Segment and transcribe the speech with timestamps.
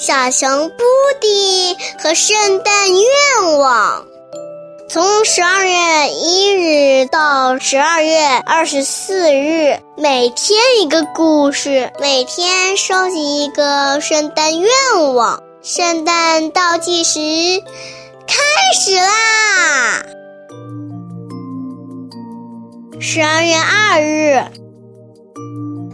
[0.00, 0.84] 小熊布
[1.20, 4.06] 迪和圣诞愿望。
[4.88, 14.70] 从十二月一日到十二月二十四日，每天一个故事，每天收集一个圣诞愿
[15.14, 15.42] 望。
[15.62, 17.18] 圣诞倒计时
[18.24, 18.36] 开
[18.80, 20.06] 始啦！
[23.00, 24.44] 十二月二日，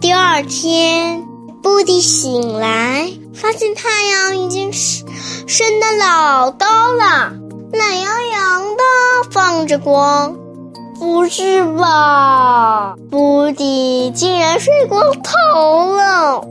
[0.00, 1.22] 第二天，
[1.62, 5.06] 布迪醒来，发现太阳已经升
[5.46, 7.32] 升得老高了。
[7.72, 8.82] 懒洋洋的
[9.30, 10.36] 放着光，
[10.98, 12.94] 不是吧？
[13.10, 16.44] 布迪竟然睡过头了。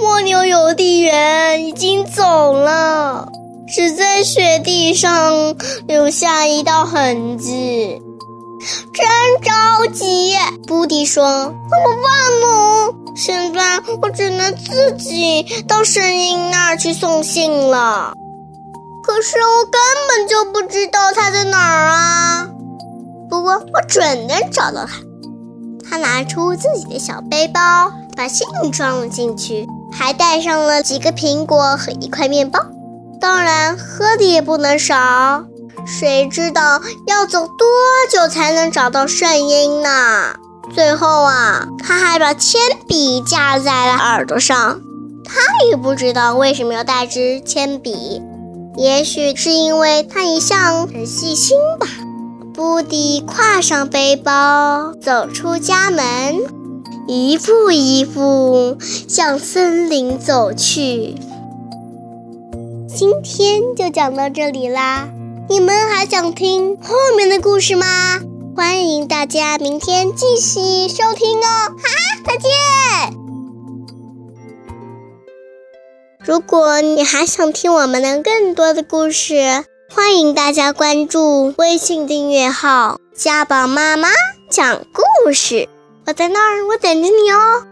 [0.00, 3.28] 蜗牛邮递员已经走了，
[3.72, 8.02] 只在雪地上留下一道痕迹。
[8.92, 9.06] 真
[9.40, 11.24] 着急，布迪说
[11.70, 12.67] ：“怎么办呢？
[13.18, 18.14] 现在我只能自己到声音那儿去送信了。”
[19.02, 22.48] 可是我根本就不知道他在哪儿啊！
[23.28, 25.00] 不过我准能找到他。
[25.90, 32.60] 他拿出自己的小背包，把信装了进去，还带上了几个苹果和一块面包。
[33.20, 35.44] 当然，喝的也不能少。
[35.86, 37.66] 谁知道要走多
[38.10, 40.34] 久才能找到圣婴呢？
[40.74, 44.80] 最后啊，他还把铅笔架在了耳朵上。
[45.24, 48.22] 他也不知道为什么要带支铅笔。
[48.76, 51.86] 也许是因为他一向很细心吧。
[52.54, 56.36] 布迪挎上背包，走出家门，
[57.06, 61.14] 一步一步向森林走去。
[62.88, 65.08] 今天就讲到这里啦，
[65.48, 68.20] 你们还想听后面的故事吗？
[68.98, 71.70] 迎大家明天继续收听哦！
[71.70, 71.88] 哈，
[72.26, 72.50] 再见。
[76.18, 84.08] 如果你还想听我们的更多的故事，欢迎大家关注微信订阅号“家宝妈妈
[84.50, 85.68] 讲故事”。
[86.04, 87.66] 我在那儿，我等着你哦。